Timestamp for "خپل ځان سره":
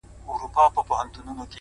0.41-1.31